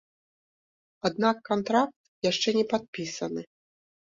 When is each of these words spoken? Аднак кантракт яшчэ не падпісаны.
Аднак 1.09 1.37
кантракт 1.49 1.95
яшчэ 2.31 2.49
не 2.59 2.65
падпісаны. 2.73 3.41